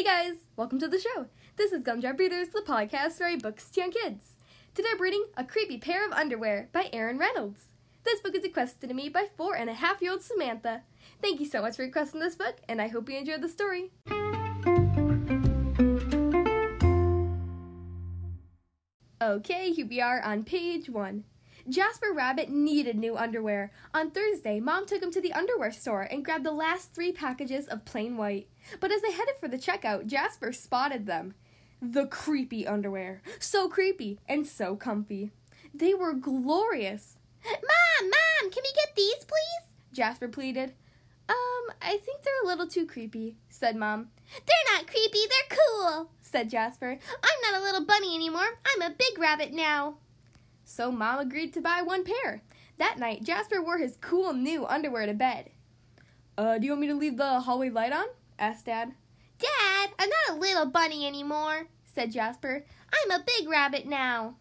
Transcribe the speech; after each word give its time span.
Hey 0.00 0.06
guys, 0.06 0.36
welcome 0.56 0.78
to 0.78 0.88
the 0.88 0.98
show. 0.98 1.26
This 1.56 1.72
is 1.72 1.82
Gumdrop 1.82 2.18
Readers, 2.18 2.48
the 2.48 2.62
podcast 2.62 3.18
for 3.18 3.36
books 3.36 3.68
to 3.68 3.82
young 3.82 3.90
kids. 3.90 4.36
Today 4.74 4.88
I'm 4.92 5.02
reading 5.02 5.26
A 5.36 5.44
Creepy 5.44 5.76
Pair 5.76 6.06
of 6.06 6.12
Underwear 6.12 6.70
by 6.72 6.88
Aaron 6.90 7.18
Reynolds. 7.18 7.74
This 8.04 8.18
book 8.22 8.34
is 8.34 8.42
requested 8.42 8.88
to 8.88 8.94
me 8.94 9.10
by 9.10 9.26
four 9.36 9.56
and 9.56 9.68
a 9.68 9.74
half 9.74 10.00
year 10.00 10.12
old 10.12 10.22
Samantha. 10.22 10.84
Thank 11.20 11.38
you 11.38 11.44
so 11.44 11.60
much 11.60 11.76
for 11.76 11.82
requesting 11.82 12.18
this 12.18 12.34
book, 12.34 12.60
and 12.66 12.80
I 12.80 12.88
hope 12.88 13.10
you 13.10 13.18
enjoyed 13.18 13.42
the 13.42 13.48
story. 13.50 13.90
Okay, 19.20 19.70
here 19.70 19.86
we 19.86 20.00
are 20.00 20.22
on 20.22 20.44
page 20.44 20.88
one. 20.88 21.24
Jasper 21.68 22.12
Rabbit 22.14 22.48
needed 22.48 22.96
new 22.96 23.16
underwear. 23.16 23.72
On 23.94 24.10
Thursday, 24.10 24.60
Mom 24.60 24.86
took 24.86 25.02
him 25.02 25.10
to 25.12 25.20
the 25.20 25.32
underwear 25.32 25.72
store 25.72 26.02
and 26.02 26.24
grabbed 26.24 26.44
the 26.44 26.52
last 26.52 26.92
three 26.92 27.12
packages 27.12 27.66
of 27.66 27.84
plain 27.84 28.16
white. 28.16 28.48
But 28.80 28.92
as 28.92 29.02
they 29.02 29.12
headed 29.12 29.36
for 29.38 29.48
the 29.48 29.58
checkout, 29.58 30.06
Jasper 30.06 30.52
spotted 30.52 31.06
them. 31.06 31.34
The 31.82 32.06
creepy 32.06 32.66
underwear. 32.66 33.22
So 33.38 33.68
creepy 33.68 34.18
and 34.28 34.46
so 34.46 34.76
comfy. 34.76 35.30
They 35.74 35.94
were 35.94 36.12
glorious. 36.12 37.18
Mom, 37.44 38.10
Mom, 38.10 38.50
can 38.50 38.62
we 38.62 38.72
get 38.72 38.94
these, 38.94 39.24
please? 39.24 39.74
Jasper 39.92 40.28
pleaded. 40.28 40.74
Um, 41.28 41.72
I 41.80 41.96
think 41.96 42.22
they're 42.22 42.42
a 42.42 42.46
little 42.46 42.66
too 42.66 42.86
creepy, 42.86 43.36
said 43.48 43.76
Mom. 43.76 44.08
They're 44.34 44.74
not 44.74 44.86
creepy, 44.86 45.20
they're 45.28 45.58
cool, 45.58 46.10
said 46.20 46.50
Jasper. 46.50 46.98
I'm 47.22 47.52
not 47.52 47.60
a 47.60 47.64
little 47.64 47.84
bunny 47.84 48.14
anymore. 48.14 48.58
I'm 48.66 48.82
a 48.82 48.94
big 48.94 49.18
rabbit 49.18 49.52
now. 49.52 49.96
So 50.70 50.92
Mom 50.92 51.18
agreed 51.18 51.52
to 51.54 51.60
buy 51.60 51.82
one 51.82 52.04
pair. 52.04 52.42
That 52.78 52.96
night, 52.96 53.24
Jasper 53.24 53.60
wore 53.60 53.78
his 53.78 53.96
cool 54.00 54.32
new 54.32 54.64
underwear 54.64 55.04
to 55.04 55.12
bed. 55.12 55.50
Uh, 56.38 56.58
do 56.58 56.64
you 56.64 56.70
want 56.70 56.82
me 56.82 56.86
to 56.86 56.94
leave 56.94 57.16
the 57.16 57.40
hallway 57.40 57.70
light 57.70 57.92
on? 57.92 58.06
asked 58.38 58.66
Dad. 58.66 58.92
Dad, 59.40 59.90
I'm 59.98 60.08
not 60.08 60.36
a 60.36 60.40
little 60.40 60.66
bunny 60.66 61.08
anymore, 61.08 61.66
said 61.84 62.12
Jasper. 62.12 62.64
I'm 62.92 63.10
a 63.10 63.24
big 63.26 63.48
rabbit 63.48 63.84
now. 63.84 64.36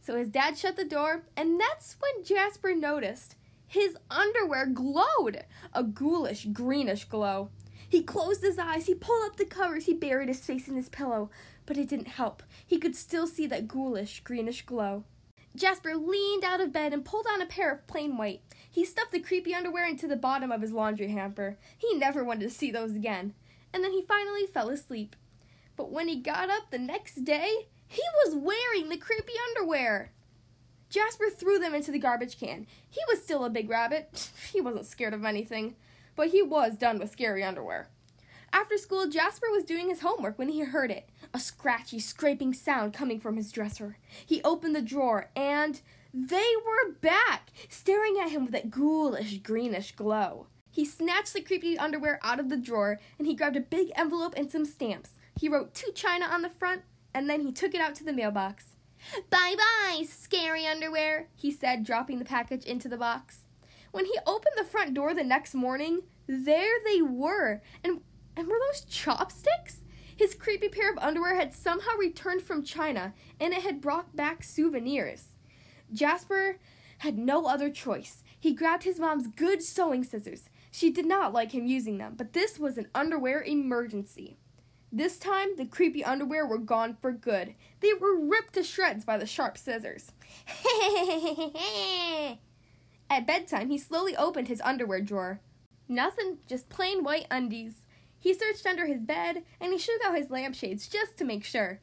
So 0.00 0.16
his 0.16 0.28
dad 0.28 0.58
shut 0.58 0.74
the 0.74 0.84
door, 0.84 1.22
and 1.36 1.60
that's 1.60 1.94
when 2.00 2.24
Jasper 2.24 2.74
noticed 2.74 3.36
his 3.64 3.96
underwear 4.10 4.66
glowed 4.66 5.44
a 5.72 5.84
ghoulish, 5.84 6.46
greenish 6.46 7.04
glow. 7.04 7.50
He 7.88 8.02
closed 8.02 8.42
his 8.42 8.58
eyes, 8.58 8.86
he 8.86 8.94
pulled 8.94 9.24
up 9.24 9.36
the 9.36 9.44
covers, 9.44 9.86
he 9.86 9.94
buried 9.94 10.28
his 10.28 10.44
face 10.44 10.66
in 10.66 10.74
his 10.74 10.88
pillow, 10.88 11.30
but 11.64 11.78
it 11.78 11.88
didn't 11.88 12.08
help. 12.08 12.42
He 12.66 12.78
could 12.78 12.96
still 12.96 13.28
see 13.28 13.46
that 13.46 13.68
ghoulish, 13.68 14.20
greenish 14.24 14.62
glow. 14.62 15.04
Jasper 15.56 15.94
leaned 15.96 16.44
out 16.44 16.60
of 16.60 16.72
bed 16.72 16.92
and 16.92 17.04
pulled 17.04 17.26
on 17.26 17.42
a 17.42 17.46
pair 17.46 17.72
of 17.72 17.86
plain 17.86 18.16
white. 18.16 18.42
He 18.70 18.84
stuffed 18.84 19.12
the 19.12 19.20
creepy 19.20 19.54
underwear 19.54 19.86
into 19.86 20.06
the 20.06 20.16
bottom 20.16 20.52
of 20.52 20.62
his 20.62 20.72
laundry 20.72 21.08
hamper. 21.08 21.58
He 21.76 21.94
never 21.94 22.22
wanted 22.22 22.48
to 22.48 22.54
see 22.54 22.70
those 22.70 22.94
again. 22.94 23.34
And 23.72 23.82
then 23.82 23.92
he 23.92 24.02
finally 24.02 24.46
fell 24.46 24.68
asleep. 24.68 25.16
But 25.76 25.90
when 25.90 26.08
he 26.08 26.20
got 26.20 26.50
up 26.50 26.70
the 26.70 26.78
next 26.78 27.24
day, 27.24 27.68
he 27.86 28.02
was 28.24 28.34
wearing 28.34 28.88
the 28.88 28.96
creepy 28.96 29.32
underwear. 29.48 30.12
Jasper 30.88 31.30
threw 31.30 31.58
them 31.58 31.74
into 31.74 31.90
the 31.90 31.98
garbage 31.98 32.38
can. 32.38 32.66
He 32.88 33.00
was 33.08 33.22
still 33.22 33.44
a 33.44 33.50
big 33.50 33.68
rabbit. 33.68 34.30
He 34.52 34.60
wasn't 34.60 34.86
scared 34.86 35.14
of 35.14 35.24
anything. 35.24 35.76
But 36.16 36.28
he 36.28 36.42
was 36.42 36.76
done 36.76 36.98
with 36.98 37.12
scary 37.12 37.42
underwear. 37.44 37.88
After 38.52 38.76
school, 38.76 39.06
Jasper 39.08 39.46
was 39.50 39.64
doing 39.64 39.88
his 39.88 40.00
homework 40.00 40.38
when 40.38 40.48
he 40.48 40.60
heard 40.60 40.90
it 40.90 41.08
a 41.32 41.38
scratchy, 41.38 42.00
scraping 42.00 42.52
sound 42.52 42.92
coming 42.92 43.20
from 43.20 43.36
his 43.36 43.52
dresser. 43.52 43.98
He 44.26 44.42
opened 44.42 44.74
the 44.74 44.82
drawer, 44.82 45.30
and 45.36 45.80
they 46.12 46.54
were 46.64 46.92
back, 47.00 47.52
staring 47.68 48.18
at 48.20 48.30
him 48.30 48.42
with 48.42 48.52
that 48.52 48.70
ghoulish, 48.70 49.38
greenish 49.38 49.92
glow. 49.92 50.46
He 50.72 50.84
snatched 50.84 51.34
the 51.34 51.40
creepy 51.40 51.78
underwear 51.78 52.18
out 52.22 52.40
of 52.40 52.48
the 52.48 52.56
drawer, 52.56 52.98
and 53.18 53.26
he 53.26 53.34
grabbed 53.34 53.56
a 53.56 53.60
big 53.60 53.90
envelope 53.96 54.34
and 54.36 54.50
some 54.50 54.64
stamps. 54.64 55.10
He 55.38 55.48
wrote 55.48 55.74
to 55.74 55.92
China 55.92 56.26
on 56.26 56.42
the 56.42 56.48
front, 56.48 56.82
and 57.14 57.30
then 57.30 57.42
he 57.42 57.52
took 57.52 57.74
it 57.74 57.80
out 57.80 57.94
to 57.96 58.04
the 58.04 58.12
mailbox. 58.12 58.76
Bye 59.30 59.54
bye, 59.56 60.04
scary 60.04 60.66
underwear, 60.66 61.28
he 61.34 61.50
said, 61.50 61.84
dropping 61.84 62.18
the 62.18 62.24
package 62.24 62.64
into 62.64 62.88
the 62.88 62.96
box. 62.96 63.46
When 63.92 64.04
he 64.04 64.14
opened 64.26 64.54
the 64.56 64.64
front 64.64 64.94
door 64.94 65.14
the 65.14 65.24
next 65.24 65.54
morning, 65.54 66.02
there 66.26 66.76
they 66.84 67.02
were, 67.02 67.62
and 67.82 68.02
and 68.40 68.48
were 68.48 68.58
those 68.58 68.80
chopsticks? 68.80 69.82
His 70.16 70.34
creepy 70.34 70.68
pair 70.68 70.90
of 70.90 70.98
underwear 70.98 71.36
had 71.36 71.52
somehow 71.52 71.94
returned 71.98 72.42
from 72.42 72.64
China, 72.64 73.12
and 73.38 73.52
it 73.52 73.62
had 73.62 73.82
brought 73.82 74.16
back 74.16 74.42
souvenirs. 74.42 75.36
Jasper 75.92 76.58
had 76.98 77.18
no 77.18 77.46
other 77.46 77.68
choice. 77.70 78.24
He 78.38 78.54
grabbed 78.54 78.84
his 78.84 78.98
mom's 78.98 79.26
good 79.26 79.62
sewing 79.62 80.04
scissors. 80.04 80.48
She 80.70 80.90
did 80.90 81.04
not 81.04 81.34
like 81.34 81.52
him 81.52 81.66
using 81.66 81.98
them, 81.98 82.14
but 82.16 82.32
this 82.32 82.58
was 82.58 82.78
an 82.78 82.88
underwear 82.94 83.42
emergency. 83.42 84.38
This 84.90 85.18
time, 85.18 85.56
the 85.56 85.66
creepy 85.66 86.02
underwear 86.02 86.46
were 86.46 86.58
gone 86.58 86.96
for 87.00 87.12
good. 87.12 87.54
They 87.80 87.92
were 87.92 88.18
ripped 88.18 88.54
to 88.54 88.62
shreds 88.62 89.04
by 89.04 89.18
the 89.18 89.26
sharp 89.26 89.58
scissors. 89.58 90.12
At 93.10 93.26
bedtime, 93.26 93.68
he 93.68 93.78
slowly 93.78 94.16
opened 94.16 94.48
his 94.48 94.62
underwear 94.62 95.00
drawer. 95.00 95.40
Nothing, 95.88 96.38
just 96.46 96.68
plain 96.68 97.04
white 97.04 97.26
undies. 97.30 97.86
He 98.20 98.34
searched 98.34 98.66
under 98.66 98.86
his 98.86 99.02
bed 99.02 99.42
and 99.60 99.72
he 99.72 99.78
shook 99.78 100.00
out 100.04 100.16
his 100.16 100.30
lampshades 100.30 100.86
just 100.86 101.16
to 101.16 101.24
make 101.24 101.42
sure. 101.42 101.80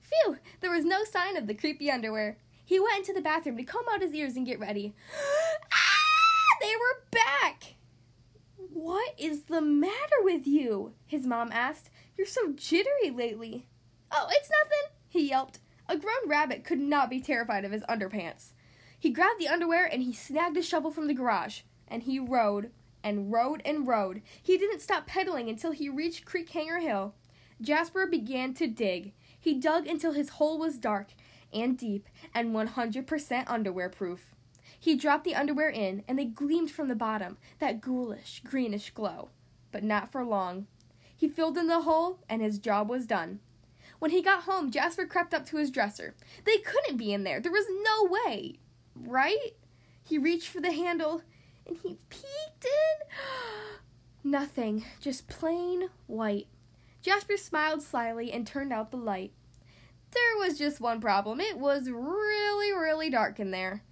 Phew, 0.00 0.38
there 0.60 0.70
was 0.70 0.84
no 0.84 1.02
sign 1.02 1.36
of 1.36 1.46
the 1.46 1.54
creepy 1.54 1.90
underwear. 1.90 2.36
He 2.64 2.78
went 2.78 2.98
into 2.98 3.14
the 3.14 3.22
bathroom 3.22 3.56
to 3.56 3.64
comb 3.64 3.86
out 3.90 4.02
his 4.02 4.14
ears 4.14 4.36
and 4.36 4.46
get 4.46 4.60
ready. 4.60 4.94
ah! 5.72 6.58
They 6.60 6.74
were 6.76 7.02
back! 7.10 7.76
What 8.56 9.14
is 9.18 9.44
the 9.44 9.62
matter 9.62 10.22
with 10.22 10.46
you? 10.46 10.92
His 11.06 11.26
mom 11.26 11.50
asked. 11.52 11.90
You're 12.16 12.26
so 12.26 12.52
jittery 12.52 13.10
lately. 13.10 13.66
Oh, 14.10 14.26
it's 14.30 14.50
nothing, 14.50 14.94
he 15.08 15.30
yelped. 15.30 15.60
A 15.88 15.96
grown 15.96 16.28
rabbit 16.28 16.64
could 16.64 16.80
not 16.80 17.08
be 17.08 17.20
terrified 17.20 17.64
of 17.64 17.72
his 17.72 17.82
underpants. 17.84 18.50
He 18.98 19.10
grabbed 19.10 19.40
the 19.40 19.48
underwear 19.48 19.86
and 19.86 20.02
he 20.02 20.12
snagged 20.12 20.56
a 20.56 20.62
shovel 20.62 20.90
from 20.90 21.06
the 21.06 21.14
garage, 21.14 21.60
and 21.86 22.02
he 22.02 22.18
rode 22.18 22.70
and 23.08 23.32
rode 23.32 23.62
and 23.64 23.88
rode. 23.88 24.20
He 24.42 24.58
didn't 24.58 24.80
stop 24.80 25.06
pedaling 25.06 25.48
until 25.48 25.72
he 25.72 25.88
reached 25.88 26.26
Creek 26.26 26.50
Hanger 26.50 26.78
Hill. 26.78 27.14
Jasper 27.58 28.06
began 28.06 28.52
to 28.54 28.66
dig. 28.66 29.14
He 29.40 29.54
dug 29.54 29.86
until 29.86 30.12
his 30.12 30.28
hole 30.30 30.58
was 30.58 30.76
dark 30.76 31.08
and 31.50 31.78
deep 31.78 32.06
and 32.34 32.54
100% 32.54 33.44
underwear 33.46 33.88
proof. 33.88 34.34
He 34.78 34.94
dropped 34.94 35.24
the 35.24 35.34
underwear 35.34 35.70
in, 35.70 36.04
and 36.06 36.18
they 36.18 36.26
gleamed 36.26 36.70
from 36.70 36.88
the 36.88 36.94
bottom, 36.94 37.38
that 37.60 37.80
ghoulish, 37.80 38.42
greenish 38.44 38.90
glow. 38.90 39.30
But 39.72 39.82
not 39.82 40.12
for 40.12 40.22
long. 40.22 40.66
He 41.16 41.28
filled 41.28 41.56
in 41.56 41.66
the 41.66 41.80
hole, 41.80 42.20
and 42.28 42.42
his 42.42 42.58
job 42.58 42.90
was 42.90 43.06
done. 43.06 43.40
When 43.98 44.10
he 44.10 44.22
got 44.22 44.42
home, 44.42 44.70
Jasper 44.70 45.06
crept 45.06 45.32
up 45.32 45.46
to 45.46 45.56
his 45.56 45.70
dresser. 45.70 46.14
They 46.44 46.58
couldn't 46.58 46.98
be 46.98 47.14
in 47.14 47.24
there. 47.24 47.40
There 47.40 47.50
was 47.50 47.66
no 47.82 48.08
way. 48.08 48.58
Right? 48.94 49.56
He 50.04 50.18
reached 50.18 50.48
for 50.48 50.60
the 50.60 50.72
handle 50.72 51.22
and 51.68 51.76
he 51.82 51.98
peeked. 52.08 52.66
Nothing, 54.28 54.84
just 55.00 55.26
plain 55.26 55.88
white. 56.06 56.48
Jasper 57.00 57.38
smiled 57.38 57.82
slyly 57.82 58.30
and 58.30 58.46
turned 58.46 58.74
out 58.74 58.90
the 58.90 58.98
light. 58.98 59.32
There 60.10 60.36
was 60.36 60.58
just 60.58 60.82
one 60.82 61.00
problem. 61.00 61.40
It 61.40 61.58
was 61.58 61.88
really, 61.88 62.70
really 62.70 63.08
dark 63.08 63.40
in 63.40 63.52
there, 63.52 63.84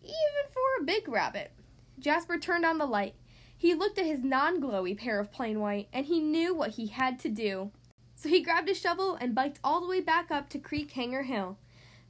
even 0.00 0.48
for 0.48 0.80
a 0.80 0.84
big 0.84 1.08
rabbit. 1.08 1.50
Jasper 1.98 2.38
turned 2.38 2.64
on 2.64 2.78
the 2.78 2.86
light. 2.86 3.16
He 3.58 3.74
looked 3.74 3.98
at 3.98 4.06
his 4.06 4.22
non 4.22 4.62
glowy 4.62 4.96
pair 4.96 5.18
of 5.18 5.32
plain 5.32 5.58
white, 5.58 5.88
and 5.92 6.06
he 6.06 6.20
knew 6.20 6.54
what 6.54 6.76
he 6.76 6.86
had 6.86 7.18
to 7.18 7.28
do. 7.28 7.72
So 8.14 8.28
he 8.28 8.44
grabbed 8.44 8.70
a 8.70 8.74
shovel 8.74 9.16
and 9.16 9.34
biked 9.34 9.58
all 9.64 9.80
the 9.80 9.88
way 9.88 10.00
back 10.00 10.30
up 10.30 10.48
to 10.50 10.60
Creek 10.60 10.92
Hanger 10.92 11.24
Hill. 11.24 11.58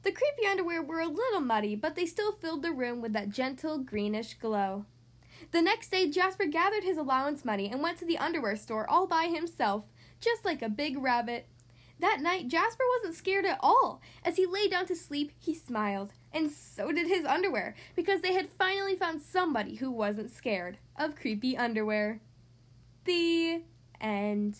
The 0.03 0.11
creepy 0.11 0.45
underwear 0.47 0.83
were 0.83 0.99
a 0.99 1.07
little 1.07 1.41
muddy, 1.41 1.75
but 1.75 1.95
they 1.95 2.05
still 2.05 2.31
filled 2.31 2.61
the 2.61 2.71
room 2.71 3.01
with 3.01 3.13
that 3.13 3.29
gentle 3.29 3.79
greenish 3.79 4.35
glow. 4.35 4.85
The 5.51 5.61
next 5.61 5.91
day, 5.91 6.09
Jasper 6.09 6.45
gathered 6.45 6.85
his 6.85 6.97
allowance 6.97 7.43
money 7.43 7.69
and 7.69 7.83
went 7.83 7.97
to 7.99 8.05
the 8.05 8.17
underwear 8.17 8.55
store 8.55 8.89
all 8.89 9.05
by 9.05 9.25
himself, 9.25 9.89
just 10.21 10.45
like 10.45 10.61
a 10.61 10.69
big 10.69 10.97
rabbit. 10.97 11.45
That 11.99 12.21
night, 12.21 12.47
Jasper 12.47 12.85
wasn't 12.97 13.17
scared 13.17 13.45
at 13.45 13.59
all. 13.61 14.01
As 14.23 14.37
he 14.37 14.45
lay 14.45 14.69
down 14.69 14.85
to 14.85 14.95
sleep, 14.95 15.33
he 15.37 15.53
smiled. 15.53 16.13
And 16.31 16.49
so 16.49 16.93
did 16.93 17.07
his 17.07 17.25
underwear, 17.25 17.75
because 17.97 18.21
they 18.21 18.33
had 18.33 18.47
finally 18.49 18.95
found 18.95 19.21
somebody 19.21 19.75
who 19.75 19.91
wasn't 19.91 20.31
scared 20.31 20.77
of 20.95 21.17
creepy 21.17 21.57
underwear. 21.57 22.21
The 23.03 23.63
end. 23.99 24.59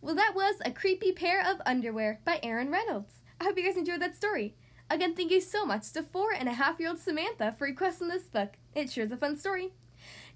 Well, 0.00 0.14
that 0.14 0.34
was 0.34 0.54
A 0.64 0.70
Creepy 0.70 1.12
Pair 1.12 1.42
of 1.46 1.60
Underwear 1.66 2.20
by 2.24 2.40
Aaron 2.42 2.70
Reynolds. 2.70 3.24
I 3.40 3.44
hope 3.44 3.58
you 3.58 3.64
guys 3.64 3.76
enjoyed 3.76 4.00
that 4.00 4.16
story. 4.16 4.54
Again, 4.90 5.14
thank 5.14 5.30
you 5.30 5.40
so 5.40 5.64
much 5.64 5.90
to 5.92 6.02
four 6.02 6.32
and 6.32 6.48
a 6.48 6.52
half 6.52 6.78
year 6.78 6.90
old 6.90 6.98
Samantha 6.98 7.54
for 7.58 7.64
requesting 7.64 8.08
this 8.08 8.24
book. 8.24 8.54
It 8.74 8.90
sure 8.90 9.04
is 9.04 9.12
a 9.12 9.16
fun 9.16 9.36
story. 9.36 9.72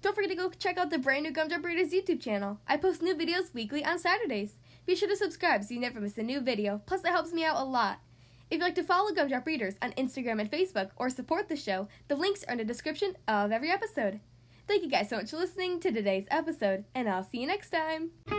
Don't 0.01 0.15
forget 0.15 0.31
to 0.31 0.35
go 0.35 0.49
check 0.49 0.77
out 0.77 0.89
the 0.89 0.97
brand 0.97 1.23
new 1.23 1.31
Gumdrop 1.31 1.63
Readers 1.63 1.91
YouTube 1.91 2.21
channel. 2.21 2.59
I 2.67 2.77
post 2.77 3.01
new 3.01 3.15
videos 3.15 3.53
weekly 3.53 3.83
on 3.83 3.99
Saturdays. 3.99 4.55
Be 4.85 4.95
sure 4.95 5.09
to 5.09 5.15
subscribe 5.15 5.63
so 5.63 5.73
you 5.73 5.79
never 5.79 5.99
miss 5.99 6.17
a 6.17 6.23
new 6.23 6.39
video, 6.39 6.81
plus 6.85 7.03
it 7.03 7.09
helps 7.09 7.31
me 7.33 7.43
out 7.43 7.61
a 7.61 7.63
lot. 7.63 7.99
If 8.49 8.57
you'd 8.57 8.63
like 8.63 8.75
to 8.75 8.83
follow 8.83 9.13
Gumdrop 9.13 9.45
Readers 9.45 9.75
on 9.81 9.91
Instagram 9.91 10.39
and 10.39 10.49
Facebook 10.49 10.89
or 10.95 11.09
support 11.09 11.49
the 11.49 11.55
show, 11.55 11.87
the 12.07 12.15
links 12.15 12.43
are 12.45 12.53
in 12.53 12.57
the 12.57 12.63
description 12.63 13.15
of 13.27 13.51
every 13.51 13.69
episode. 13.69 14.21
Thank 14.67 14.83
you 14.83 14.89
guys 14.89 15.09
so 15.09 15.17
much 15.17 15.29
for 15.29 15.37
listening 15.37 15.79
to 15.81 15.91
today's 15.91 16.25
episode, 16.31 16.85
and 16.95 17.07
I'll 17.07 17.23
see 17.23 17.41
you 17.41 17.47
next 17.47 17.69
time. 17.69 18.38